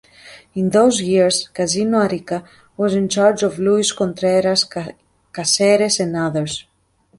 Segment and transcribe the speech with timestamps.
[0.55, 2.43] In those years, Casino Arica
[2.75, 4.67] was in charge of Luis Contreras
[5.31, 6.65] Cáceres and others.